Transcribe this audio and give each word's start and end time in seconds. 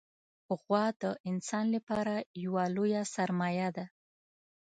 غوا 0.61 0.85
د 1.01 1.03
انسان 1.29 1.65
لپاره 1.75 2.13
یوه 2.43 2.63
لویه 2.75 3.01
سرمایه 3.15 3.69
ده. 3.77 3.85